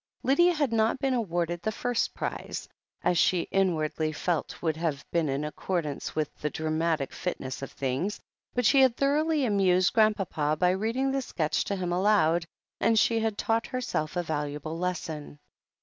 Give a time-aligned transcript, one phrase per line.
[0.23, 2.67] Lydia had not been awarded the first prize,
[3.03, 7.61] as she in wardly felt would have been in accordance with the dra matic fitness
[7.61, 8.19] of things,
[8.55, 12.45] but she had thoroughly amused Grandpapa by reading the sketch to him aloud,
[12.79, 15.37] and she had taught herself a valuable lesson.